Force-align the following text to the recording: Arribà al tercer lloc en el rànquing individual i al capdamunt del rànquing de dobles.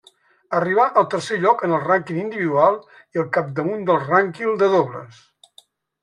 Arribà 0.59 0.83
al 0.99 1.03
tercer 1.09 1.35
lloc 1.41 1.59
en 1.67 1.75
el 1.79 1.83
rànquing 1.83 2.21
individual 2.21 2.79
i 3.17 3.21
al 3.23 3.27
capdamunt 3.35 3.83
del 3.91 3.99
rànquing 4.07 4.57
de 4.63 4.71
dobles. 4.77 5.21